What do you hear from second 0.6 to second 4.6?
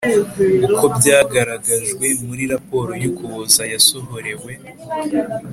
uko byagaragajwe muri raporo ya ukuboza yasohorewe